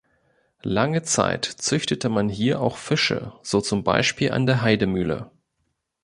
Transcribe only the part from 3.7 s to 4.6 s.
Beispiel an